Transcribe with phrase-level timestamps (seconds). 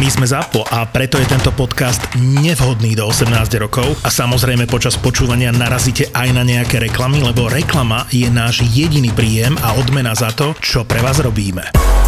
[0.00, 4.96] My sme ZAPO a preto je tento podcast nevhodný do 18 rokov a samozrejme počas
[4.96, 10.32] počúvania narazíte aj na nejaké reklamy, lebo reklama je náš jediný príjem a odmena za
[10.32, 11.99] to, čo pre vás robíme.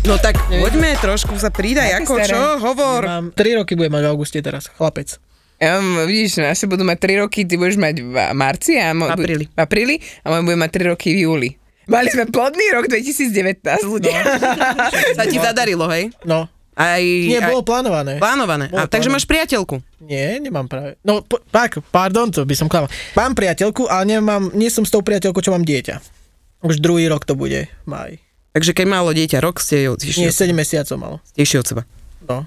[0.00, 2.32] No tak poďme trošku sa pridaj, ako staré?
[2.32, 3.02] čo, hovor.
[3.04, 5.20] Mám 3 roky budem mať v auguste teraz, chlapec.
[5.56, 9.44] Um, vidíš, naše budú mať 3 roky, ty budeš mať v marci a môj, Apríli.
[9.46, 9.94] v apríli
[10.24, 11.50] a môj bude mať 3 roky v júli.
[11.84, 14.14] Mali sme plodný rok 2019, ľudia.
[15.18, 16.08] Sa ti zadarilo, hej?
[16.22, 18.16] No, Aj, nie, aj bolo plánované.
[18.16, 18.72] plánované.
[18.72, 19.14] A, Bolo takže plánované.
[19.14, 19.74] máš priateľku.
[20.00, 20.96] Nie, nemám práve.
[21.02, 22.88] No, po, tak, pardon, to by som klamal.
[23.12, 26.00] Mám priateľku, ale nemám, nie som s tou priateľkou, čo mám dieťa.
[26.62, 28.16] Už druhý rok to bude, maj.
[28.50, 31.16] Takže keď malo dieťa rok, ste Nie, tišli, 7 mesiacov malo.
[31.38, 31.82] tišli od seba.
[32.26, 32.46] No.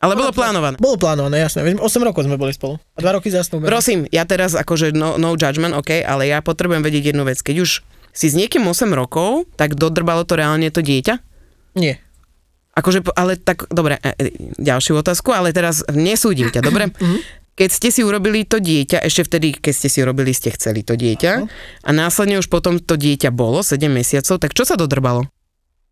[0.00, 0.80] Ale bolo plánované.
[0.80, 1.60] Bolo plánované, jasné.
[1.60, 2.80] Veď 8 rokov sme boli spolu.
[2.96, 3.68] A 2 roky zasnúbení.
[3.68, 7.40] Prosím, ja teraz akože no, no judgment, OK, ale ja potrebujem vedieť jednu vec.
[7.44, 7.84] Keď už
[8.16, 11.20] si s niekým 8 rokov, tak dodrbalo to reálne to dieťa?
[11.76, 12.00] Nie.
[12.72, 14.24] Akože, ale tak, dobre, e, e,
[14.56, 16.88] ďalšiu otázku, ale teraz nesúdim ťa, dobre?
[17.60, 20.96] Keď ste si urobili to dieťa, ešte vtedy, keď ste si urobili, ste chceli to
[20.96, 21.32] dieťa
[21.84, 25.28] a následne už potom to dieťa bolo, 7 mesiacov, tak čo sa dodrbalo?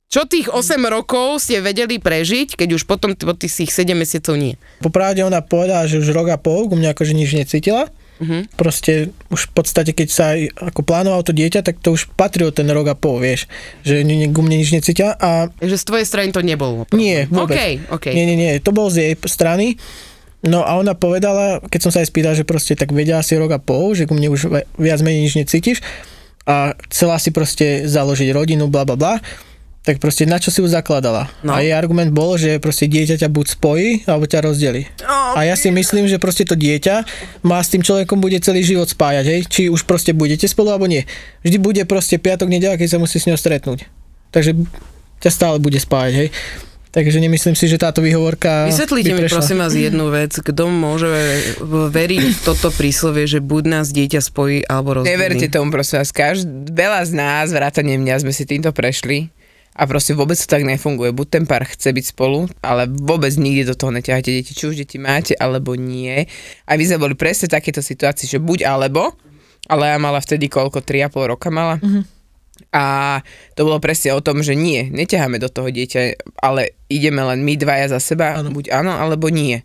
[0.08, 4.56] Čo tých 8 rokov ste vedeli prežiť, keď už potom po tých 7 mesiacov nie?
[4.80, 7.92] Popravde ona povedala, že už rok a pol, ku mne akože nič necítila.
[8.18, 8.56] Mhm.
[8.56, 12.48] Proste už v podstate, keď sa aj ako plánoval to dieťa, tak to už patrilo
[12.48, 13.44] ten rok a pol, vieš.
[13.84, 16.88] Že ku mne nič necítila a Takže z tvojej strany to nebolo.
[16.96, 17.54] Nie, vôbec.
[17.54, 18.06] OK, OK.
[18.16, 19.76] Nie, nie, nie, to bol z jej strany.
[20.46, 23.50] No a ona povedala, keď som sa aj spýtal, že proste tak vedela si rok
[23.50, 25.82] a pol, že ku mne už vi- viac menej nič necítiš
[26.46, 29.14] a chcela si proste založiť rodinu, bla bla bla,
[29.82, 31.32] tak proste na čo si ju zakladala.
[31.40, 31.56] No.
[31.56, 34.84] A jej argument bol, že proste dieťa ťa buď spojí, alebo ťa rozdeli.
[35.32, 37.08] A ja si myslím, že proste to dieťa
[37.40, 39.40] má s tým človekom bude celý život spájať, hej?
[39.48, 41.08] Či už proste budete spolu, alebo nie.
[41.40, 43.88] Vždy bude proste piatok, nedela, keď sa musí s ňou stretnúť.
[44.28, 44.60] Takže
[45.24, 46.28] ťa stále bude spájať, hej?
[46.88, 51.08] Takže nemyslím si, že táto výhovorka Vysvetlite mi prosím vás jednu vec, kto môže
[51.92, 55.12] veriť v toto príslovie, že buď nás dieťa spojí alebo rozdelí.
[55.12, 56.10] Neverte tomu, prosím vás.
[56.10, 59.28] Každ- veľa z nás, vrátane mňa, sme si týmto prešli
[59.78, 61.14] a proste vôbec to tak nefunguje.
[61.14, 64.80] Buď ten pár chce byť spolu, ale vôbec nikde do toho neťahajte deti, či už
[64.80, 66.26] deti máte, alebo nie.
[66.66, 69.14] A my sme boli presne v takéto situácii, že buď alebo,
[69.68, 71.78] ale ja mala vtedy koľko, 3,5 roka mala.
[72.70, 73.20] A
[73.56, 77.54] to bolo presne o tom, že nie, neťaháme do toho dieťa, ale ideme len my
[77.56, 78.52] dvaja za seba, Áno.
[78.52, 79.62] buď áno, alebo nie.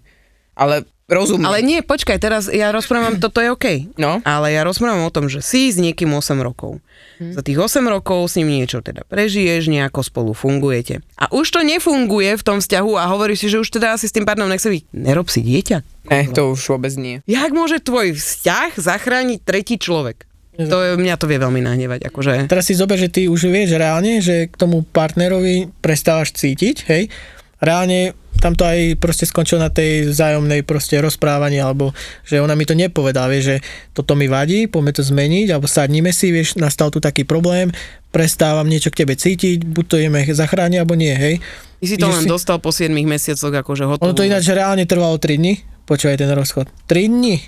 [0.53, 1.45] Ale rozumne.
[1.49, 3.67] Ale nie, počkaj, teraz ja rozprávam, toto je OK.
[3.97, 4.21] No.
[4.23, 6.79] Ale ja rozprávam o tom, že si s niekým 8 rokov.
[7.21, 10.99] Za tých 8 rokov s ním niečo teda prežiješ, nejako spolu fungujete.
[11.15, 14.15] A už to nefunguje v tom vzťahu a hovoríš si, že už teda asi s
[14.15, 14.83] tým partnerom nechce byť.
[14.91, 15.77] Nerob si dieťa.
[16.11, 17.23] Ne, to už vôbec nie.
[17.29, 20.27] Jak môže tvoj vzťah zachrániť tretí človek?
[20.53, 22.45] To je, mňa to vie veľmi nahnevať, akože.
[22.45, 27.09] Teraz si zober, že ty už vieš reálne, že k tomu partnerovi prestávaš cítiť, hej.
[27.57, 31.95] Reálne tam to aj proste skončilo na tej vzájomnej proste rozprávaní, alebo
[32.27, 33.57] že ona mi to nepovedala, vieš, že
[33.95, 37.71] toto mi vadí, poďme to zmeniť, alebo sadníme si, vieš, nastal tu taký problém,
[38.11, 41.39] prestávam niečo k tebe cítiť, buď to ideme zachrániť, alebo nie, hej.
[41.79, 44.11] Ty si to len dostal po 7 mesiacoch, akože hotovo.
[44.11, 46.67] Ono to ináč reálne trvalo 3 dní, počúvaj ten rozchod.
[46.91, 47.39] 3 dní.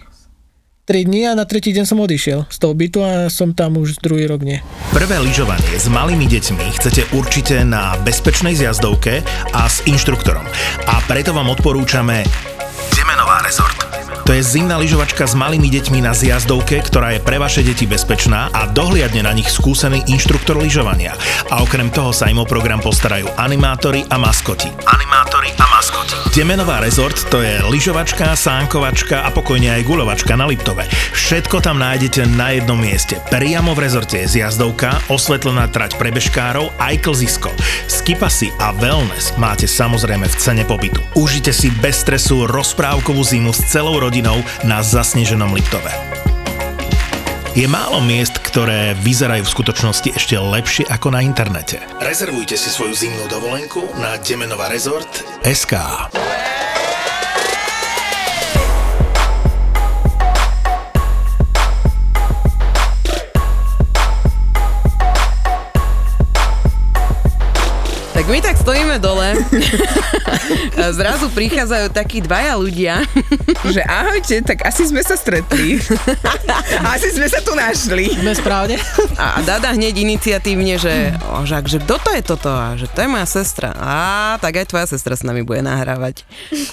[0.86, 3.98] 3 dní a na tretí deň som odišiel z toho bytu a som tam už
[4.06, 4.62] druhý rok nie.
[4.94, 10.46] Prvé lyžovanie s malými deťmi chcete určite na bezpečnej zjazdovke a s inštruktorom.
[10.86, 12.22] A preto vám odporúčame
[12.94, 13.82] Demenová rezort.
[14.30, 18.54] To je zimná lyžovačka s malými deťmi na zjazdovke, ktorá je pre vaše deti bezpečná
[18.54, 21.18] a dohliadne na nich skúsený inštruktor lyžovania.
[21.50, 24.70] A okrem toho sa im o program postarajú animátori a maskoti.
[24.86, 25.75] Animátori a maskoti.
[26.36, 30.84] Demenová rezort to je lyžovačka, sánkovačka a pokojne aj guľovačka na Liptove.
[31.16, 33.24] Všetko tam nájdete na jednom mieste.
[33.32, 37.56] Priamo v rezorte je zjazdovka, osvetlená trať pre bežkárov aj klzisko.
[37.88, 41.00] Skipasy a wellness máte samozrejme v cene pobytu.
[41.16, 46.35] Užite si bez stresu rozprávkovú zimu s celou rodinou na zasneženom Liptove.
[47.56, 51.80] Je málo miest, ktoré vyzerajú v skutočnosti ešte lepšie ako na internete.
[52.04, 55.08] Rezervujte si svoju zimnú dovolenku na Demenová rezort
[55.40, 55.80] SK.
[68.26, 69.38] Tak my tak stojíme dole.
[70.82, 73.06] A Zrazu prichádzajú takí dvaja ľudia.
[73.62, 75.78] Že ahojte, tak asi sme sa stretli.
[76.98, 78.10] asi sme sa tu našli.
[78.18, 78.82] Sme správne?
[79.22, 82.50] A a Dada hneď iniciatívne, že, o, že, že kto to je toto?
[82.50, 83.78] A že to je moja sestra.
[83.78, 83.94] A
[84.42, 86.26] tak aj tvoja sestra s nami bude nahrávať.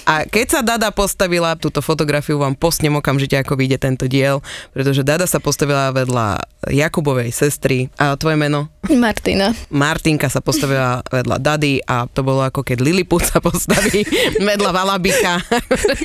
[0.08, 4.40] A keď sa Dada postavila, túto fotografiu vám postnem okamžite, ako vyjde tento diel,
[4.72, 7.92] pretože Dada sa postavila vedľa Jakubovej sestry.
[8.00, 8.72] A tvoje meno?
[8.88, 9.52] Martina.
[9.68, 14.06] Martinka sa postavila vedľa Dady a to bolo ako keď Lilliput sa postaví
[14.48, 15.42] vedľa Valabika.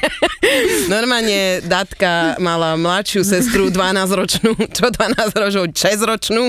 [0.93, 6.43] Normálne Datka mala mladšiu sestru 12-ročnú, čo 12-ročnú, 6-ročnú.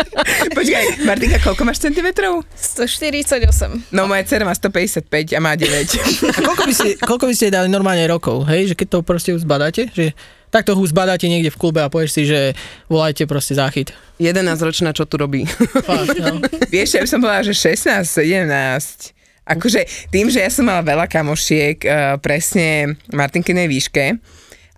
[0.56, 2.46] Počkaj, Martinka, koľko máš centimetrov?
[2.54, 3.90] 148.
[3.90, 6.30] No moja dcera má 155 a má 9.
[6.30, 8.70] A koľko by, ste, koľko by ste dali normálne rokov, hej?
[8.70, 10.14] Že keď to proste už zbadáte, že
[10.50, 12.56] takto ho zbadáte niekde v klube a povieš si, že
[12.88, 13.92] volajte proste záchyt.
[14.18, 15.46] 11-ročná, čo tu robí?
[15.86, 16.42] Fakt, no.
[16.74, 19.14] Vieš, ja by som povedala, že 16, 17.
[19.48, 19.80] Akože
[20.12, 24.20] tým, že ja som mala veľa kamošiek uh, presne Martinkinej výške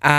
[0.00, 0.16] a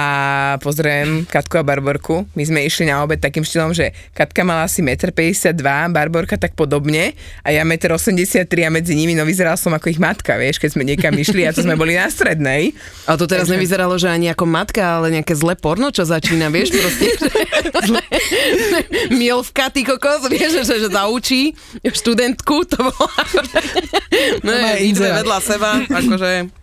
[0.62, 2.30] pozriem Katku a Barborku.
[2.38, 6.54] My sme išli na obed takým štýlom, že Katka mala asi 1,52 m, Barborka tak
[6.54, 10.62] podobne a ja 1,83 m a medzi nimi, no vyzeral som ako ich matka, vieš,
[10.62, 12.78] keď sme niekam išli a to sme boli na strednej.
[13.10, 16.78] A to teraz nevyzeralo, že ani ako matka, ale nejaké zlé porno, čo začína, vieš,
[16.78, 17.10] proste.
[19.18, 23.10] Milvka, ty kokos, vieš, že, že zaučí študentku, to bolo...
[24.46, 25.26] No, inzerát.
[25.26, 26.61] vedľa seba, akože...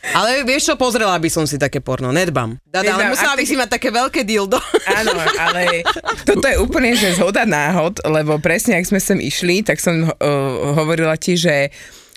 [0.00, 2.56] Ale vieš čo, pozrela by som si také porno, nedbám.
[2.64, 4.56] Dada, ale musela by si mať také veľké dildo.
[4.88, 5.84] Áno, ale
[6.24, 10.10] toto je úplne, že zhoda náhod, lebo presne, ak sme sem išli, tak som uh,
[10.74, 11.68] hovorila ti, že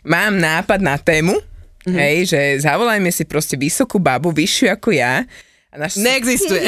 [0.03, 1.35] mám nápad na tému,
[1.83, 1.91] Mhm.
[1.91, 1.99] mm-hmm.
[1.99, 5.27] hej, že zavolajme si proste vysokú babu, vyššiu ako ja.
[5.67, 5.99] A naš...
[5.99, 6.63] Neexistuje.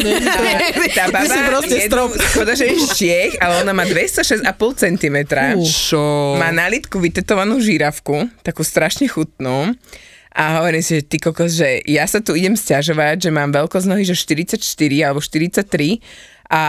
[0.97, 2.11] Tá baba si proste strop.
[2.11, 4.43] škoda, že je z Čiech, ale ona má 206,5
[4.75, 5.17] cm.
[5.61, 6.35] Čo?
[6.35, 9.71] Má na litku vytetovanú žíravku, takú strašne chutnú.
[10.35, 13.87] A hovorím si, že ty kokos, že ja sa tu idem stiažovať, že mám veľkosť
[13.87, 14.59] nohy, že 44
[15.07, 16.03] alebo 43
[16.45, 16.61] a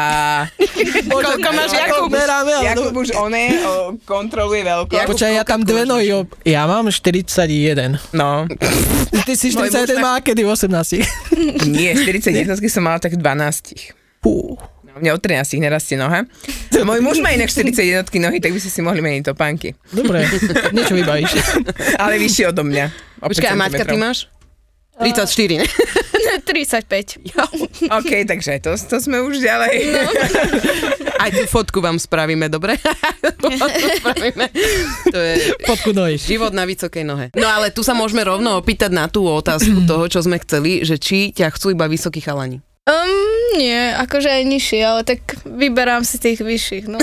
[1.13, 2.09] Koľko máš, Jakub?
[2.09, 5.05] Meráme, ale Jakub už oné o, kontroluje veľkosť.
[5.05, 8.01] Počkaj, ja tam dve nohy, ob- ja mám 41.
[8.17, 8.49] No,
[9.27, 11.69] Ty si Môj 41 muž má kedy v 18.
[11.69, 13.93] nie, 41 som mala tak 12.
[14.25, 14.57] Pú.
[14.97, 16.25] No, mne od 13 nerastie noha.
[16.73, 19.77] A môj muž má inak 41 nohy, tak by ste si mohli meniť topánky.
[19.93, 20.25] Dobre,
[20.73, 21.37] niečo vybavíš.
[22.01, 22.89] Ale vyššie odo mňa.
[23.21, 24.33] Počkaj, a 5 Maťka, ty máš?
[24.97, 25.69] 34, ne?
[26.49, 27.21] 35.
[27.93, 30.01] OK, takže to, to sme už ďalej.
[31.23, 32.81] Aj tú fotku vám spravíme, dobre?
[32.81, 34.49] Fotku spravíme.
[35.13, 35.35] To je
[35.69, 36.17] Fotku nohy.
[36.17, 37.29] život na vysokej nohe.
[37.37, 40.97] No ale tu sa môžeme rovno opýtať na tú otázku toho, čo sme chceli, že
[40.97, 42.65] či ťa chcú iba vysokí chalani.
[42.87, 47.03] Um, nie, akože aj nižšie, ale tak vyberám si tých vyšších, no.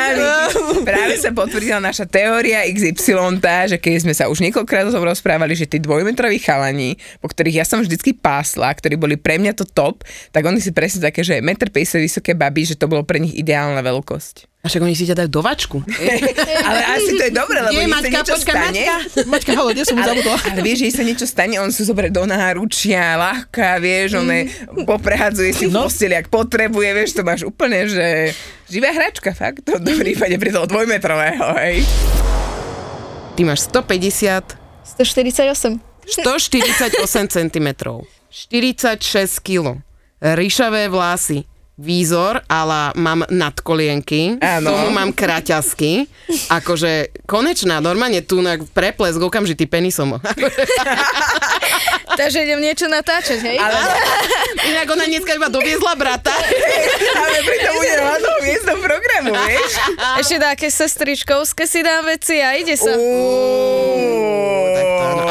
[0.84, 5.08] Práve sa potvrdila naša teória XY, tá, že keď sme sa už niekoľkrát o tom
[5.08, 9.56] rozprávali, že tí dvojmetroví chalani, po ktorých ja som vždycky pásla, ktorí boli pre mňa
[9.56, 13.00] to top, tak oni si presne také, že 1,50 m vysoké baby, že to bolo
[13.00, 14.57] pre nich ideálna veľkosť.
[14.68, 15.80] A však oni si ťa dajú do vačku.
[16.68, 18.82] Ale asi to je dobré, lebo Nie, im sa niečo počkaj, stane.
[18.84, 18.96] Maťka.
[19.24, 20.36] Maťka, halo, kde som mu Ale, zabudla?
[20.44, 24.28] ale vieš, že sa niečo stane, on sú zobrať do náručia, ľahká, vieš, on
[24.84, 25.88] poprehadzuje si v No.
[25.88, 28.36] posteli, ak potrebuje, vieš, to máš úplne, že
[28.66, 31.88] živá hračka, fakt, to v prípade pri toho dvojmetrového, hej.
[33.32, 34.52] Ty máš 150,
[35.00, 35.80] 148.
[36.20, 36.92] 148
[37.26, 37.68] cm,
[38.28, 38.84] 46
[39.40, 39.80] kg,
[40.20, 44.74] ríšavé vlasy, výzor, ale mám nadkolienky, Áno.
[44.74, 46.10] tomu mám kraťasky,
[46.50, 50.18] akože konečná, normálne tu na preplesk okamžitý penisom.
[52.18, 53.62] Takže idem niečo natáčať, hej?
[53.62, 53.78] Ale,
[54.66, 56.34] Inak ona dneska iba doviezla brata.
[57.22, 59.72] ale pritom bude toho miestnom programu, vieš.
[60.18, 62.90] Ešte také sestričkovské si dám veci a ide sa.
[62.90, 62.98] Tak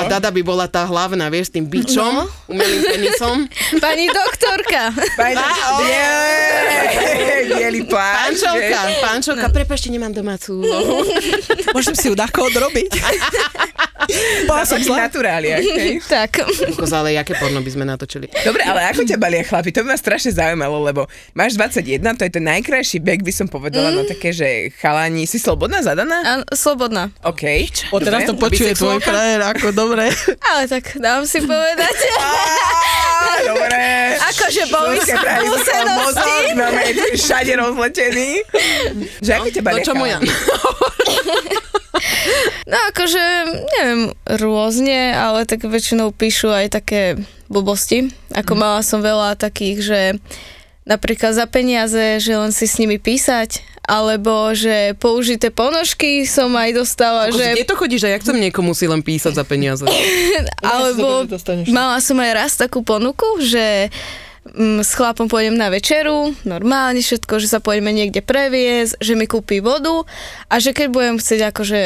[0.08, 0.16] to áno.
[0.16, 3.36] A Dada by bola tá hlavná, vieš, s tým bičom, umelým penisom.
[3.84, 4.96] Pani doktorka.
[5.20, 5.44] Pani,
[7.48, 9.02] bielý Pánčovka, vieš.
[9.04, 11.04] pánčovka, prepašte, nemám domácu úlohu.
[11.76, 12.92] Môžem si ju dako odrobiť.
[14.46, 15.10] Bola som zlá.
[15.10, 15.98] naturáliach, hej.
[16.14, 16.46] tak.
[16.46, 18.30] Kokos, ale jaké porno by sme natočili?
[18.46, 19.74] Dobre, ale ako ťa balia chlapi?
[19.74, 23.48] To by ma strašne zaujímalo, lebo máš 21, to je ten najkrajší vek, by som
[23.50, 26.18] povedala, no také, že chalani, si slobodná, zadaná?
[26.24, 27.10] A, slobodná.
[27.26, 27.68] OK.
[27.90, 30.14] O, teraz to počuje tvoj frajer, ako dobre.
[30.54, 31.96] Ale tak dám si povedať.
[33.38, 33.84] Dobre.
[34.18, 36.36] Akože boli skúsenosti.
[36.54, 36.84] máme
[37.18, 38.30] všade rozletený.
[39.22, 40.18] Že ako ťa balia No čo moja?
[42.72, 43.24] No akože,
[43.80, 47.16] neviem, rôzne, ale tak väčšinou píšu aj také
[47.48, 48.12] blbosti.
[48.36, 50.02] Ako mala som veľa takých, že
[50.84, 56.76] napríklad za peniaze, že len si s nimi písať, alebo že použité ponožky som aj
[56.76, 57.40] dostala, Že...
[57.40, 59.88] že, Kde to chodíš a ja chcem niekomu si len písať za peniaze?
[60.64, 61.24] alebo
[61.72, 67.42] mala som aj raz takú ponuku, že mm, s chlapom pôjdem na večeru, normálne všetko,
[67.42, 70.06] že sa pôjdeme niekde previesť, že mi kúpi vodu
[70.48, 71.82] a že keď budem chcieť akože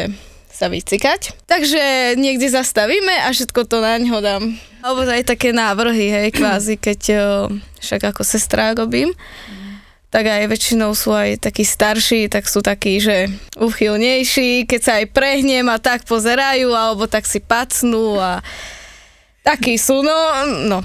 [0.51, 4.43] sa vycikať, takže niekde zastavíme a všetko to na ňo dám.
[4.85, 7.21] Alebo aj také návrhy, hej, kvázi, keď o,
[7.81, 9.09] však ako sestra robím,
[10.11, 15.15] tak aj väčšinou sú aj takí starší, tak sú takí, že uchylnejší, keď sa aj
[15.15, 18.43] prehnem a tak pozerajú, alebo tak si pacnú a
[19.41, 20.17] takí sú, no,
[20.67, 20.79] no.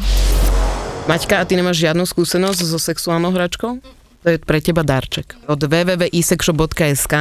[1.06, 3.78] Maťka, a ty nemáš žiadnu skúsenosť so sexuálnou hračkou?
[3.78, 5.38] To je pre teba darček.
[5.46, 7.14] Od www.isexshop.sk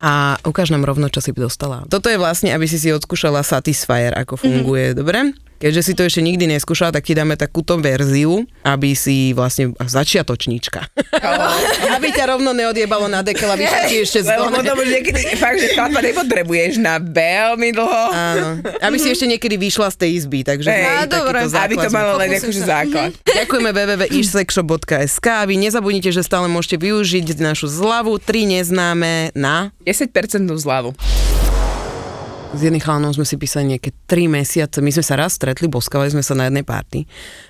[0.00, 0.12] a
[0.48, 1.84] ukáž nám rovno, čo si dostala.
[1.92, 5.00] Toto je vlastne, aby si si odskúšala Satisfyer, ako funguje, mm-hmm.
[5.04, 5.36] dobre?
[5.60, 10.88] Keďže si to ešte nikdy neskúšala, tak ti dáme takúto verziu, aby si vlastne začiatočníčka.
[12.00, 14.56] aby ťa rovno neodjebalo na dekel, aby si ešte Lebo zdone.
[14.56, 18.04] potom už niekedy fakt, že chlapa nepotrebuješ na veľmi dlho.
[18.08, 18.48] Áno.
[18.80, 21.38] Aby si ešte niekedy vyšla z tej izby, takže Hej, Hej, dobre.
[21.52, 23.12] Aby to malo len akože základ.
[23.28, 30.08] Ďakujeme www.ishsexshop.sk a vy nezabudnite, že stále môžete využiť našu zľavu 3 neznáme na 10%
[30.56, 30.96] zľavu.
[32.50, 36.10] S jedným chalanom sme si písali nejaké 3 mesiace, my sme sa raz stretli, boskavali
[36.10, 37.06] sme sa na jednej party.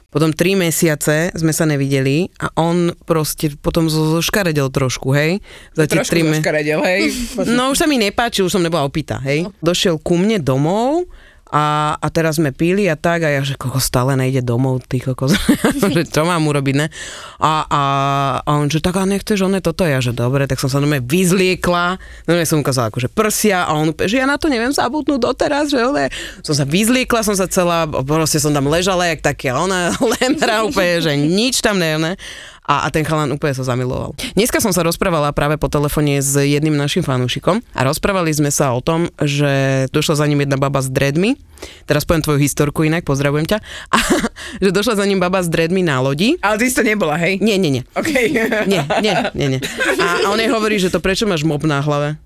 [0.07, 5.40] Potom 3 mesiace sme sa nevideli a on proste potom zo- zoškaredel trošku, hej?
[5.73, 7.02] Za tie Trošku tri me- zoškaredel, hej.
[7.49, 9.49] No už sa mi nepáčil, už som nebola opýta, hej.
[9.59, 11.07] Došiel ku mne domov
[11.50, 15.02] a, a teraz sme pili a tak a ja, že koko stále nejde domov, ty
[15.02, 15.35] kokos,
[15.95, 16.87] že čo mám urobiť, ne?
[17.42, 17.83] A, a,
[18.47, 20.78] a on, že tak a nechceš, on je toto, ja, že dobre, tak som sa
[20.78, 21.99] normálne vyzliekla,
[22.30, 25.83] normálne som ukázala akože prsia a on že ja na to neviem zabudnúť doteraz, že
[25.83, 26.09] ole,
[26.47, 29.90] som sa vyzliekla, som sa celá, proste som tam ležala, jak také, a ona
[30.23, 32.14] lemra úplne, že nič tam neviem, ne?
[32.71, 34.15] A, a ten chalan úplne sa zamiloval.
[34.39, 38.71] Dneska som sa rozprávala práve po telefóne s jedným našim fanúšikom a rozprávali sme sa
[38.71, 41.35] o tom, že došla za ním jedna baba s dreadmi.
[41.91, 43.59] Teraz poviem tvoju historku inak, pozdravujem ťa.
[43.91, 43.99] A,
[44.62, 46.39] že došla za ním baba s dreadmi na lodi.
[46.47, 47.43] Ale ty to nebola, hej?
[47.43, 47.83] Nie, nie, nie.
[47.99, 48.07] OK.
[48.71, 49.61] Nie, nie, nie, nie.
[49.99, 52.23] A, a on jej hovorí, že to prečo máš mob na hlave?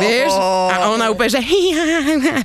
[0.00, 0.32] Vieš?
[0.72, 1.42] A ona úplne, že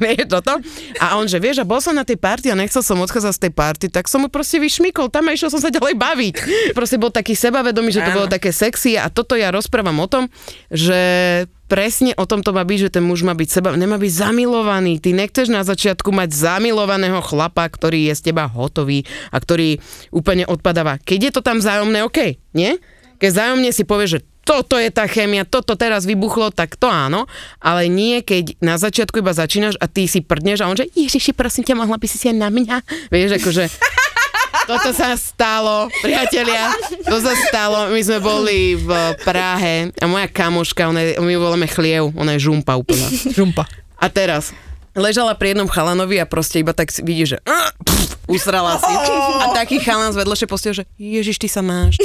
[0.03, 0.59] vieš toto?
[0.99, 3.41] A on, že vieš, a bol som na tej party a nechcel som odchádzať z
[3.47, 6.35] tej party, tak som mu proste vyšmykol tam a išiel som sa ďalej baviť.
[6.75, 8.17] Proste bol taký sebavedomý, že to Áno.
[8.23, 10.27] bolo také sexy a toto ja rozprávam o tom,
[10.67, 10.99] že
[11.71, 14.97] presne o tom to má byť, že ten muž má byť seba, nemá byť zamilovaný.
[14.99, 19.77] Ty nechceš na začiatku mať zamilovaného chlapa, ktorý je z teba hotový a ktorý
[20.09, 20.97] úplne odpadáva.
[20.99, 22.75] Keď je to tam vzájomné, OK, nie?
[23.21, 27.29] Keď vzájomne si povie, že toto je tá chémia, toto teraz vybuchlo, tak to áno,
[27.61, 31.37] ale nie, keď na začiatku iba začínaš a ty si prdneš a on že Ježiši,
[31.37, 32.75] prosím ťa, mohla by si si aj na mňa.
[33.13, 33.65] Vieš, akože
[34.69, 36.69] toto sa stalo, priatelia,
[37.01, 38.89] to sa stalo, my sme boli v
[39.25, 43.09] Prahe a moja kamoška, ona je, my voláme chliev, ona je žumpa úplná.
[43.33, 43.65] Žumpa.
[43.97, 44.53] A teraz,
[44.99, 48.93] ležala pri jednom chalanovi a proste iba tak vidí, že pff, usrala si.
[49.41, 51.97] A taký chalan z vedľašej postel, že Ježiš, ty sa máš.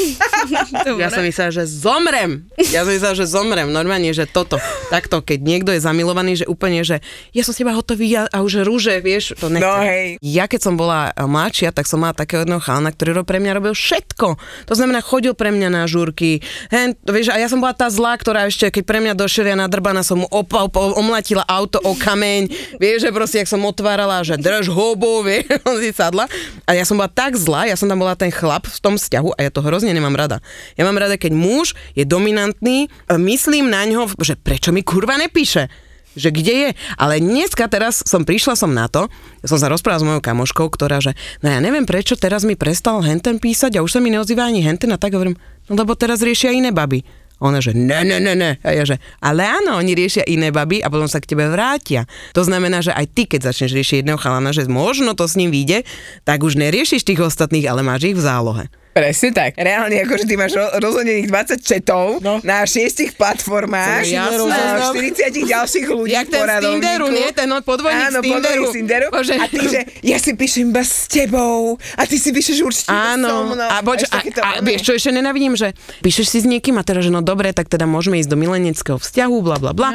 [0.97, 2.49] Ja som myslela, že zomrem.
[2.73, 3.69] Ja som myslela, že zomrem.
[3.69, 4.57] Normálne, že toto.
[4.89, 7.01] Takto, keď niekto je zamilovaný, že úplne, že
[7.33, 9.65] ja som s teba hotový a, a už rúže, vieš, to nechce.
[9.65, 10.17] No hej.
[10.21, 13.57] Ja keď som bola eh, mladšia, tak som mala takého jedného chalana, ktorý pre mňa
[13.61, 14.37] robil všetko.
[14.69, 16.41] To znamená, chodil pre mňa na žúrky.
[16.69, 19.57] Hen, vieš, a ja som bola tá zlá, ktorá ešte, keď pre mňa došiel ja
[19.57, 22.49] nadrbaná, som mu opal, po- omlatila auto o kameň.
[22.85, 26.29] Vieš, že proste, jak som otvárala, že drž hobo, vieš, on si sadla.
[26.69, 29.33] A ja som bola tak zlá, ja som tam bola ten chlap v tom vzťahu
[29.33, 30.45] a ja to hrozne nemám rada.
[30.76, 35.17] Ja mám rada, keď muž je dominantný, e, myslím na ňo, že prečo mi kurva
[35.17, 35.73] nepíše
[36.14, 36.71] že kde je.
[36.95, 39.11] Ale dneska teraz som prišla som na to,
[39.43, 43.03] som sa rozprávala s mojou kamoškou, ktorá, že no ja neviem prečo teraz mi prestal
[43.03, 45.35] henten písať a už sa mi neozýva ani henten a tak hovorím,
[45.67, 47.03] no lebo teraz riešia iné baby.
[47.45, 48.57] Ona, že ne, ne, ne, ne.
[48.65, 52.09] A ja, že ale áno, oni riešia iné baby a potom sa k tebe vrátia.
[52.33, 55.53] To znamená, že aj ty, keď začneš riešiť jedného chalana, že možno to s ním
[55.53, 55.85] vyjde,
[56.25, 58.65] tak už neriešiš tých ostatných, ale máš ich v zálohe.
[58.95, 59.51] Presne tak.
[59.57, 62.39] Reálne, akože ty máš ro- rozhodených 20 chatov No.
[62.41, 64.39] na šiestich platformách, Jasné.
[64.47, 66.63] na 40 ďalších ľudí Jak ten z.
[66.63, 67.27] Tinderu, nie?
[67.29, 68.63] Ten podvodník Áno, z Tinderu.
[68.65, 69.07] z Tinderu.
[69.11, 69.35] Bože.
[69.35, 73.03] A ty, že ja si píšem iba s tebou a ty si píšeš určite iba
[73.03, 73.67] so Áno, mnou.
[73.67, 74.63] a, boč, a, a one.
[74.63, 77.67] vieš čo ešte nenávidím, že píšeš si s niekým a teda, že no dobre, tak
[77.67, 79.91] teda môžeme ísť do mileneckého vzťahu, bla bla bla,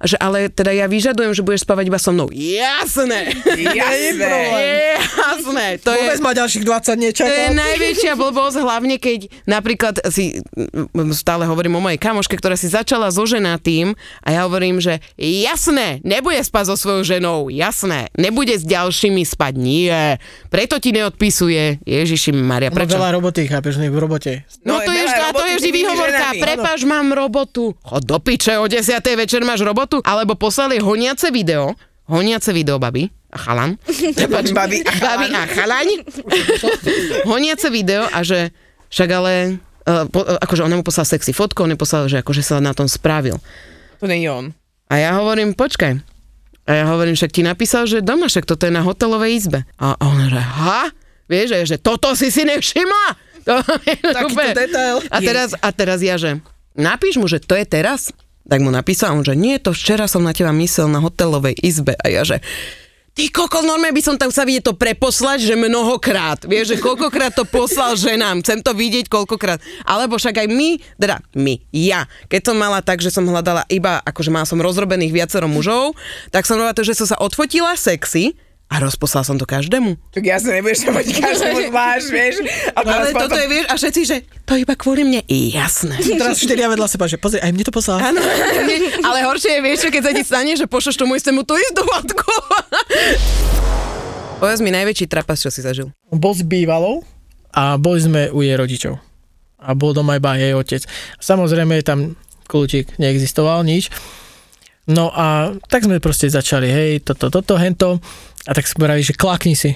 [0.00, 2.30] že ale teda ja vyžadujem, že budeš spávať iba so mnou.
[2.30, 3.34] Jasné!
[3.42, 4.30] Jasné.
[5.24, 7.50] Jasné, to je, Vôbec ma ďalších 20 to je nečakal.
[7.50, 10.44] najväčšia blbosť dosť, hlavne keď napríklad si,
[11.16, 16.04] stále hovorím o mojej kamoške, ktorá si začala so ženatým a ja hovorím, že jasné,
[16.04, 20.20] nebude spať so svojou ženou, jasné, nebude s ďalšími spať, nie,
[20.52, 23.00] preto ti neodpisuje, Ježiši Maria, prečo?
[23.00, 24.44] veľa roboty, chápeš, v robote.
[24.66, 26.26] No, No, to je, a to roboty je vždy výhovorka.
[26.34, 27.78] Prepaž, mám robotu.
[27.86, 28.98] Chod do piče, o 10.
[29.14, 30.02] večer máš robotu.
[30.02, 31.78] Alebo poslali honiace video,
[32.10, 33.74] honiace video, babi a chalan.
[34.18, 35.18] Prepač, Babi a chalan.
[35.18, 35.88] babi a chalaň.
[37.30, 38.54] honiace video a že
[38.94, 39.58] však ale...
[39.84, 42.56] Uh, po, uh, akože on mu poslal sexy fotku, on mu poslal, že akože sa
[42.62, 43.36] na tom spravil.
[44.00, 44.46] To nie je on.
[44.88, 46.00] A ja hovorím, počkaj.
[46.64, 49.68] A ja hovorím, však ti napísal, že doma, však toto je na hotelovej izbe.
[49.76, 50.88] A on že, ha?
[51.28, 53.04] Vieš, že, že toto si si nevšimla?
[53.44, 53.60] To,
[54.16, 54.96] Takýto detail.
[55.12, 56.40] A teraz, a teraz ja, že
[56.72, 58.08] napíš mu, že to je teraz?
[58.44, 61.96] Tak mu napísal, on, že nie, to včera som na teba myslel na hotelovej izbe.
[62.00, 62.40] A ja, že
[63.14, 66.42] Ty koko, normálne by som tam sa vidieť to preposlať, že mnohokrát.
[66.50, 68.42] Vieš, že koľkokrát to poslal ženám.
[68.42, 69.62] Chcem to vidieť koľkokrát.
[69.86, 72.10] Alebo však aj my, teda my, ja.
[72.26, 75.94] Keď som mala tak, že som hľadala iba, akože mala som rozrobených viacero mužov,
[76.34, 79.94] tak som robila to, že som sa odfotila sexy a rozposlala som to každému.
[80.10, 82.34] Tak ja sa nebudeš mať každému zvlášť, vieš.
[82.72, 85.20] A Ale teraz toto potom- je, vieš, a všetci, že to iba kvôli mne.
[85.28, 85.94] Jasné.
[86.18, 88.02] Teraz štyria vedľa seba, že pozri, aj mne to poslal.
[88.02, 88.18] Áno,
[89.06, 92.24] ale horšie je, vieš, keď sa ti stane, že pošleš tomu istému tú istú fotku.
[94.42, 95.88] Povedz mi najväčší trapas, čo si zažil.
[96.10, 97.06] Bol s bývalou
[97.54, 98.98] a boli sme u jej rodičov.
[99.62, 100.82] A bol doma iba jej otec.
[101.22, 103.88] Samozrejme tam kľúčik neexistoval, nič.
[104.84, 108.04] No a tak sme proste začali, hej, toto, toto, hento.
[108.44, 109.72] A tak sme pravili, že klakni si.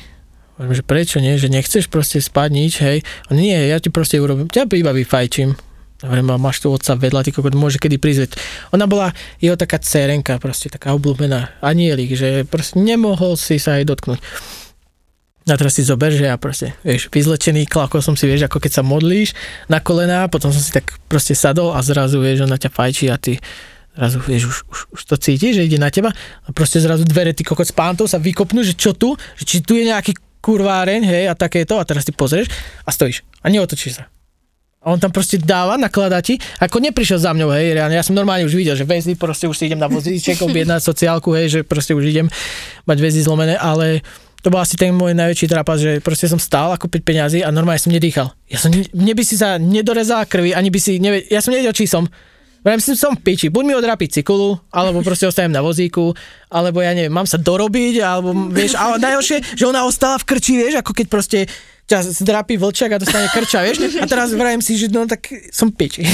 [0.60, 2.98] Hovorím, že prečo nie, že nechceš proste spať nič, hej.
[3.30, 5.54] On, nie, ja ti proste urobím, ťa iba vyfajčím.
[6.04, 8.38] Hovorím, a máš tu otca vedľa, ty kokot, môže kedy prísť.
[8.70, 9.10] Ona bola
[9.42, 14.20] jeho taká cerenka, proste taká obľúbená anielik, že proste nemohol si sa jej dotknúť.
[15.48, 18.72] A teraz si zober, že ja proste, vieš, vyzlečený, klakol som si, vieš, ako keď
[18.78, 19.32] sa modlíš
[19.72, 23.16] na kolená, potom som si tak proste sadol a zrazu, vieš, ona ťa fajčí a
[23.16, 23.40] ty
[23.98, 26.14] zrazu, vieš, už, už, už to cítiš, že ide na teba
[26.46, 29.56] a proste zrazu dvere, ty kokot s pántou sa vykopnú, že čo tu, že či
[29.58, 32.46] tu je nejaký kurváreň, hej, a takéto a teraz ty pozrieš
[32.86, 34.06] a stojíš a neotočíš sa.
[34.78, 38.14] A on tam proste dáva, nakladá ti, ako neprišiel za mňou, hej, reálne, ja som
[38.14, 41.60] normálne už videl, že väzy, proste už si idem na vozíček, objednať sociálku, hej, že
[41.66, 42.30] proste už idem
[42.86, 44.06] mať väzy zlomené, ale
[44.38, 47.50] to bol asi ten môj najväčší trápas, že proste som stál ako 5 peňazí a
[47.50, 48.30] normálne som nedýchal.
[48.46, 51.74] Ja som, mne by si sa nedorezala krvi, ani by si, nevie, ja som nevedel,
[51.74, 52.06] či som,
[52.68, 56.12] Vrajím si, som piči, buď mi odrapiť cikulu, alebo proste ostajem na vozíku,
[56.52, 60.60] alebo ja neviem, mám sa dorobiť, alebo vieš, a najhoršie, že ona ostala v krči,
[60.60, 61.38] vieš, ako keď proste
[61.88, 65.72] ťa zdrapí vlčak a dostane krča, vieš, a teraz vrajím si, že no tak som
[65.72, 66.04] piči.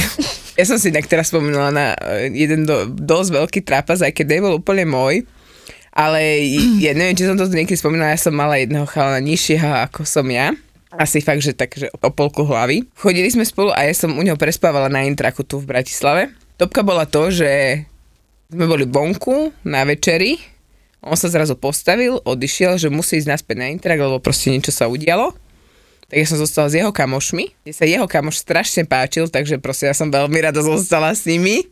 [0.55, 4.39] Ja som si inak teraz spomenula na eh, jeden do, dosť veľký trápas, aj keď
[4.39, 5.27] nebol úplne môj.
[5.91, 6.23] Ale
[6.79, 10.07] ja neviem, či som to tu niekedy spomínala, ja som mala jedného chalana nižšieho ako
[10.07, 10.55] som ja.
[10.95, 12.87] Asi fakt, že tak, že o polku hlavy.
[12.95, 16.31] Chodili sme spolu a ja som u neho prespávala na intraku tu v Bratislave.
[16.55, 17.83] Topka bola to, že
[18.47, 20.39] sme boli vonku na večeri,
[21.05, 24.89] on sa zrazu postavil, odišiel, že musí ísť naspäť na intrak, lebo proste niečo sa
[24.89, 25.37] udialo.
[26.09, 29.91] Tak ja som zostala s jeho kamošmi, kde sa jeho kamoš strašne páčil, takže proste
[29.91, 31.67] ja som veľmi rada zostala s nimi.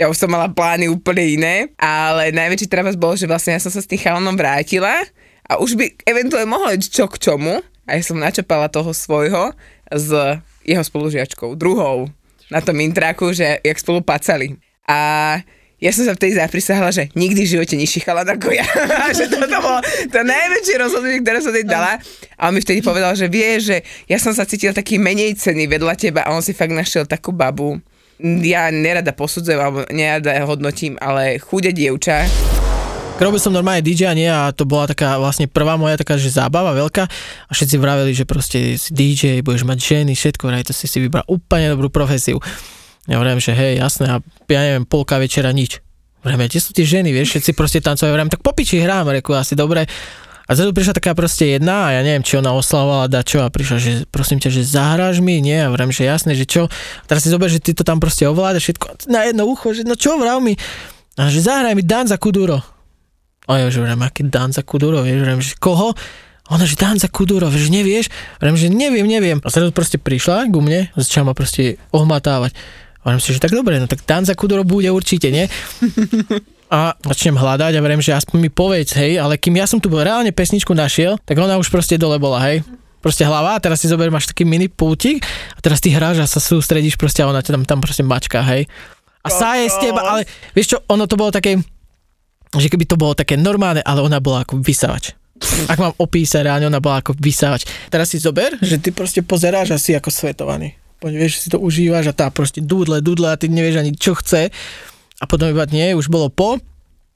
[0.00, 3.74] Ja už som mala plány úplne iné, ale najväčší trapas bol, že vlastne ja som
[3.74, 5.04] sa s tým chalanom vrátila
[5.44, 9.52] a už by eventuálne mohlo ísť čo k čomu a ja som načapala toho svojho
[9.90, 10.08] s
[10.64, 12.08] jeho spolužiačkou, druhou
[12.52, 14.60] na tom intraku, že jak spolu pacali.
[14.84, 15.40] A
[15.82, 18.62] ja som sa vtedy zaprisahala, že nikdy v živote nižší chalan ako ja.
[19.18, 19.82] že toto bolo
[20.14, 21.98] to najväčšie rozhodnutie, ktoré som tej dala.
[22.38, 25.66] A on mi vtedy povedal, že vie, že ja som sa cítil taký menej cený
[25.66, 27.82] vedľa teba a on si fakt našiel takú babu.
[28.22, 32.51] Ja nerada posudzujem, alebo nerada hodnotím, ale chude dievča.
[33.22, 36.26] Robil som normálne DJ a nie a to bola taká vlastne prvá moja taká, že
[36.26, 37.06] zábava veľká
[37.46, 40.98] a všetci vraveli, že proste si DJ, budeš mať ženy, všetko, vraj to si si
[40.98, 42.42] vybral úplne dobrú profesiu.
[43.06, 44.18] Ja hovorím, že hej, jasné, a
[44.50, 45.78] ja neviem, polka večera nič.
[46.26, 49.54] Hovorím, kde sú tie ženy, vieš, všetci proste tancujú, hovorím, tak popiči hrám, reku, asi
[49.54, 49.86] dobre.
[50.50, 53.54] A zrazu prišla taká proste jedna a ja neviem, či ona oslavovala da čo a
[53.54, 56.66] prišla, že prosím ťa, že zahráš mi, nie, a hovorím, že jasné, že čo.
[56.66, 59.86] A teraz si zober, že ty to tam proste ovládaš všetko na jedno ucho, že
[59.86, 60.58] no čo vrav mi.
[61.14, 62.81] A že zahraj mi Dan za Kuduro.
[63.50, 65.90] A ja že hovorím, aký Danza Kuduro, vieš, hovorím, že koho?
[66.50, 68.10] Ona, že Danza Kuduro, že nevieš?
[68.38, 69.38] Hovorím, že neviem, neviem.
[69.42, 72.54] A zrazu proste prišla ku mne, začala ma proste ohmatávať.
[73.02, 75.50] Hovorím si, že tak dobre, no tak Danza Kuduro bude určite, nie?
[76.72, 79.92] A začnem hľadať a verím, že aspoň mi povedz, hej, ale kým ja som tu
[79.92, 82.64] reálne pesničku našiel, tak ona už proste dole bola, hej.
[83.02, 86.26] Proste hlava a teraz si zober, máš taký mini pultík a teraz ty hráš a
[86.30, 88.70] sa sústredíš proste a ona ťa tam, tam proste mačka, hej.
[89.20, 90.24] A sáje z teba, ale
[90.54, 91.58] vieš čo, ono to bolo také,
[92.56, 95.16] že keby to bolo také normálne, ale ona bola ako vysavač.
[95.66, 97.66] ak mám opísať, reálne ona bola ako vysávač.
[97.90, 100.78] Teraz si zober, že ty proste pozeráš asi ako svetovaný.
[101.02, 104.14] Poď, vieš, si to užívaš a tá proste dudle, dudle a ty nevieš ani čo
[104.14, 104.54] chce.
[105.18, 106.62] A potom iba nie, už bolo po,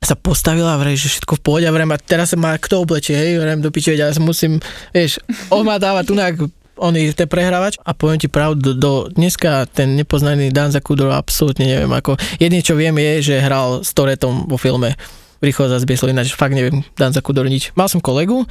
[0.03, 3.15] sa postavila a vraj, že všetko v pohode vrem, a teraz sa má kto oblečie,
[3.15, 4.63] hej, vrem do piče, ja musím,
[4.95, 5.19] vieš,
[5.51, 6.31] on má dávať tu na
[6.77, 11.65] oný ten prehrávač a poviem ti pravdu, do, do dneska ten nepoznaný Dan Zakudor absolútne
[11.65, 14.93] neviem ako, jedine čo viem je, že hral s Toretom vo filme
[15.37, 17.77] Prichádza z Bieslo, ináč fakt neviem Dan Zakudor nič.
[17.77, 18.49] Mal som kolegu,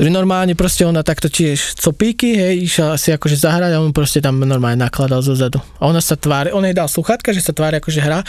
[0.00, 4.24] ktorý normálne proste ona takto tiež copíky, hej, išla si akože zahrať a on proste
[4.24, 5.60] tam normálne nakladal zo zadu.
[5.76, 8.24] A ona sa tvári, on jej dal sluchatka, že sa tvári akože hrá.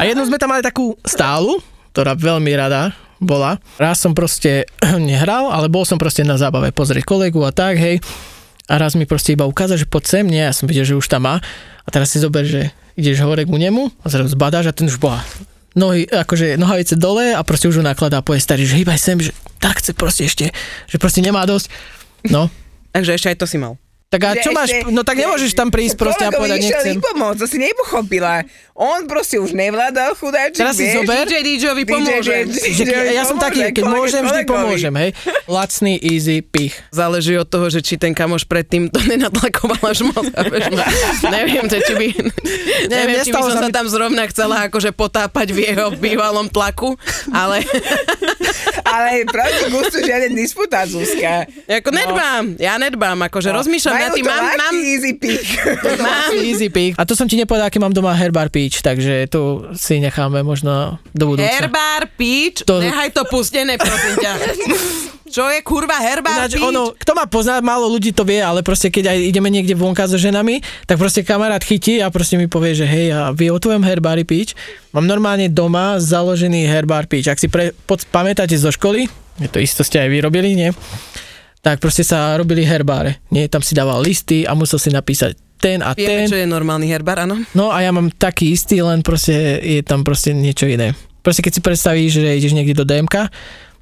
[0.00, 1.60] A jednu sme tam mali takú stálu,
[1.92, 3.60] ktorá veľmi rada bola.
[3.76, 4.64] Raz som proste
[4.96, 8.00] nehral, ale bol som proste na zábave pozrieť kolegu a tak, hej.
[8.64, 11.04] A raz mi proste iba ukázal, že poď sem, nie, ja som videl, že už
[11.04, 11.36] tam má.
[11.84, 14.96] A teraz si zober, že ideš hore ku nemu a zrazu zbadáš a ten už
[14.96, 15.20] bola
[15.74, 19.18] nohy, akože nohavice dole a proste už ho nakladá a povie starý, že hýbaj sem,
[19.18, 20.50] že tak chce proste ešte,
[20.86, 21.70] že proste nemá dosť.
[22.30, 22.50] No,
[22.94, 23.74] Takže ešte aj to si mal.
[24.14, 26.94] Tak a čo máš, ešte- no tak nemôžeš tam prísť proste a povedať nechcem.
[26.94, 28.46] vypomôcť, to si nepochopila.
[28.74, 31.02] On proste už nevládal chudáčik, Teraz si vieš?
[31.02, 32.34] zober, DJ DJovi pomôže.
[32.50, 35.10] že ke, ja som taký, keď môžem, vždy pomôžem, hej.
[35.46, 36.74] Lacný, easy, pich.
[36.90, 40.26] Záleží od toho, že či ten kamoš predtým to nenatlakoval až moc.
[40.74, 40.86] ma?
[41.30, 42.06] neviem, že či by,
[42.94, 46.94] neviem, či by som sa tam zrovna chcela akože potápať v jeho bývalom tlaku,
[47.30, 47.62] ale
[48.86, 51.48] Ale proti gustu žiaden disputát, Zuzka.
[51.66, 55.46] ako nedbám, ja nedbám, akože rozmýšľam tým, to mám, mám, easy pick.
[56.04, 56.92] mám, Easy pick.
[56.98, 61.00] A to som ti nepovedal, aký mám doma Herbar Peach, takže tu si necháme možno
[61.16, 61.48] do budúcna.
[61.48, 64.32] Herbár Peach, To- nechaj to pustené, prosím ťa.
[65.34, 68.86] Čo je kurva Herbár Ináč, ono, kto ma pozná, málo ľudí to vie, ale proste
[68.86, 72.78] keď aj ideme niekde vonka so ženami, tak proste kamarát chytí a proste mi povie,
[72.78, 74.54] že hej, a vie o tvojom herbári pič.
[74.94, 77.26] Mám normálne doma založený herbár pič.
[77.26, 79.10] Ak si pre, pod, pamätáte zo školy,
[79.42, 80.70] je to isto ste aj vyrobili, nie?
[81.64, 83.24] Tak proste sa robili herbáre.
[83.32, 86.04] Nie, tam si dával listy a musel si napísať ten a ten.
[86.04, 87.40] Vieme, čo je normálny herbár, áno?
[87.56, 90.92] No a ja mám taký istý, len proste je tam proste niečo iné.
[91.24, 93.32] Proste keď si predstavíš, že ideš niekde do DMK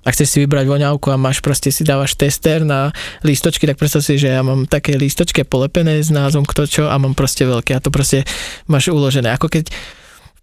[0.02, 2.94] a chceš si vybrať voňavku a máš proste si dávaš tester na
[3.26, 6.94] lístočky, tak predstav si, že ja mám také lístočky polepené s názvom kto čo a
[7.02, 8.22] mám proste veľké a to proste
[8.70, 9.34] máš uložené.
[9.34, 9.74] Ako keď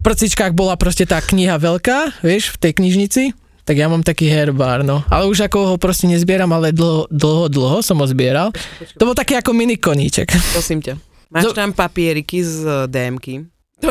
[0.04, 3.22] prcičkách bola proste tá kniha veľká, vieš, v tej knižnici,
[3.70, 5.06] tak ja mám taký herbár, no.
[5.06, 8.50] Ale už ako ho proste nezbieram, ale dlho, dlho, dlho som ho zbieral.
[8.98, 10.26] To bol taký ako mini koníček.
[10.50, 10.98] Prosím ťa.
[11.30, 13.46] Máš Do- tam papieriky z eh, DMky?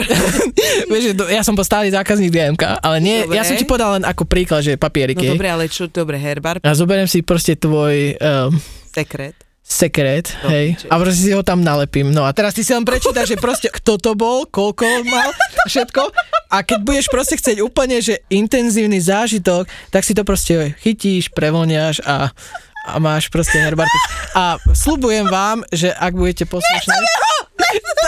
[0.91, 3.39] Vieš, ja som stály zákazník DMK, ale nie, Dobre.
[3.39, 5.23] ja som ti povedal len ako príklad, že No papieriky.
[5.25, 5.33] hej.
[5.33, 8.51] dobre, ale čo, dobre, herbár, A zoberiem si proste tvoj um,
[8.91, 9.33] sekret.
[9.69, 10.87] Sekret, No, hej, piče.
[10.89, 12.09] a proste si ho tam nalepím.
[12.09, 15.29] No a teraz ty si len prečítaš, že proste kto to bol, koľko mal,
[15.63, 16.09] všetko.
[16.49, 22.01] A keď budeš proste chcieť úplne, že intenzívny zážitok, tak si to proste chytíš, prevoňaš
[22.01, 22.33] a
[22.81, 23.85] a máš proste herbár.
[24.33, 26.95] A slubujem vám, že ak budete poslušní,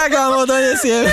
[0.01, 1.05] tak vám ho donesiem.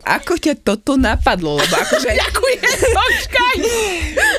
[0.00, 1.60] Ako ťa toto napadlo?
[1.60, 2.08] Lebo akože...
[2.24, 2.60] Ďakujem,
[2.96, 3.56] počkaj!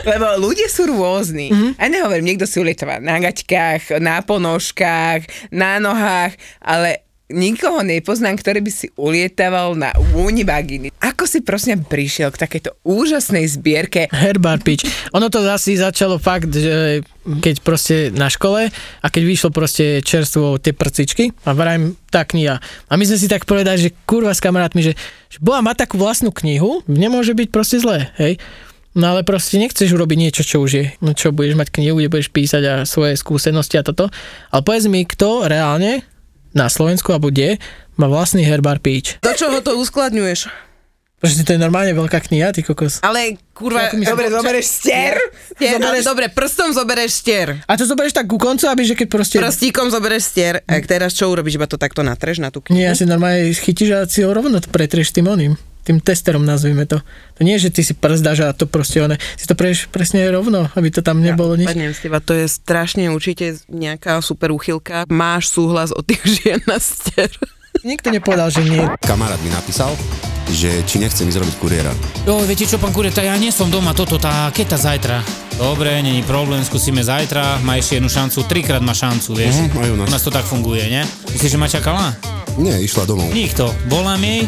[0.10, 1.54] Lebo ľudia sú rôzni.
[1.54, 1.72] Mm-hmm.
[1.78, 6.34] A nehovorím, niekto si ulietava na gaťkách, na ponožkách, na nohách,
[6.66, 10.92] ale nikoho nepoznám, ktorý by si ulietaval na unibaginy.
[11.02, 14.12] Ako si prosím prišiel k takejto úžasnej zbierke?
[14.12, 14.86] Herbár pič.
[15.16, 20.58] Ono to asi začalo fakt, že keď proste na škole a keď vyšlo proste čerstvo
[20.60, 22.60] tie prcičky a vrajím tá kniha.
[22.62, 24.94] A my sme si tak povedali, že kurva s kamarátmi, že,
[25.30, 28.38] že bola mať takú vlastnú knihu, nemôže byť proste zlé, hej.
[28.92, 30.86] No ale proste nechceš urobiť niečo, čo už je.
[31.00, 34.12] No čo, budeš mať knihu, kde budeš písať a svoje skúsenosti a toto.
[34.52, 36.04] Ale povedz mi, kto reálne
[36.52, 37.60] na Slovensku alebo kde
[38.00, 39.20] má vlastný herbár píč.
[39.20, 40.48] Do čoho to uskladňuješ?
[41.22, 42.98] Proste to je normálne veľká kniha, ty kokos.
[43.06, 43.94] Ale kurva...
[43.94, 44.10] Myslíš?
[44.10, 45.22] Dobre, zoberieš stier?
[45.54, 47.62] Stier, ale Zoberieš- dobre, prstom zoberieš stier.
[47.70, 49.38] A to zoberieš tak ku koncu, aby že keď proste...
[49.38, 50.66] Prstíkom zoberieš stier.
[50.66, 51.62] A teraz čo urobíš?
[51.62, 52.74] Iba to takto natreš na tú knihu?
[52.74, 55.54] Nie, asi normálne chytíš a si ho rovno pretrieš tým oným.
[55.82, 57.02] Tým testerom nazvime to.
[57.38, 59.18] To nie je, že ty si prst dáš a to proste one.
[59.38, 61.74] Si to preješ presne rovno, aby to tam nebolo nič.
[61.74, 65.10] Padnem z teba, to je strašne určite nejaká super uchylka.
[65.10, 67.34] Máš súhlas od tých žien na stier.
[67.82, 68.86] Nikto nepovedal, že nie.
[69.02, 69.90] Kamarát mi napísal,
[70.54, 71.90] že či nechcem ísť robiť kuriéra.
[72.30, 75.26] Jo, viete čo, pán Kureta, ja nie som doma toto, tá keta zajtra.
[75.58, 79.66] Dobre, není problém, skúsime zajtra, má ešte jednu šancu, trikrát má šancu, vieš.
[79.66, 80.08] Mhm, aj u nás.
[80.10, 81.02] U nás to tak funguje, ne?
[81.34, 82.14] Myslíš, že ma čakala?
[82.62, 83.34] Nie, išla domov.
[83.34, 83.74] Nikto.
[83.90, 84.46] Volám jej,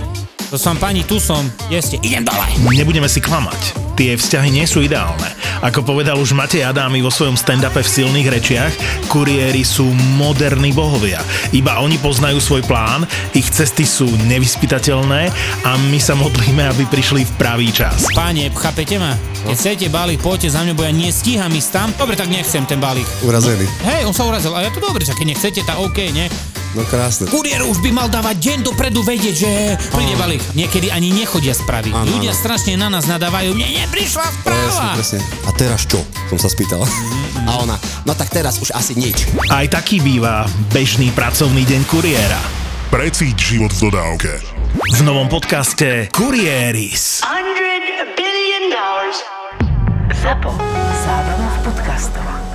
[0.54, 1.98] to som pani, tu som, kde ste?
[2.06, 2.46] Idem dole.
[2.78, 3.74] Nebudeme si klamať.
[3.94, 5.30] tie vzťahy nie sú ideálne.
[5.64, 8.74] Ako povedal už Matej Adámy vo svojom stand-upe v silných rečiach,
[9.08, 11.22] kuriéri sú moderní bohovia.
[11.54, 15.22] Iba oni poznajú svoj plán, ich cesty sú nevyspytateľné
[15.64, 18.04] a my sa modlíme, aby prišli v pravý čas.
[18.12, 19.16] Páne, chápete ma?
[19.44, 21.88] Keď chcete balík, poďte za mňa, bo ja nestíham ísť tam.
[21.96, 23.08] Dobre, tak nechcem ten balík.
[23.24, 23.68] Urazený.
[23.84, 26.28] Hej, on sa urazil, a ja to dobre, že keď nechcete, tak OK, nie?
[26.74, 27.30] No krásne.
[27.30, 29.52] Kuriér už by mal dávať deň dopredu vedieť, že
[29.94, 30.42] príde balík.
[30.58, 31.94] Niekedy ani nechodia správy.
[31.94, 32.40] Áno, Ľudia áno.
[32.42, 34.98] strašne na nás nadávajú, mne neprišla Presne, správa.
[34.98, 35.20] presne.
[35.46, 36.02] A teraz čo?
[36.34, 36.82] Som sa spýtal.
[37.46, 39.30] A ona, no tak teraz už asi nič.
[39.54, 42.63] Aj taký býva bežný pracovný deň kuriéra.
[42.94, 44.38] Precíť život v dodávke.
[44.78, 47.26] V novom podcaste Kurieris.
[47.26, 49.18] 100 billion dollars.
[50.22, 50.54] Zapo.
[51.02, 52.53] Zábrná v podcastovách.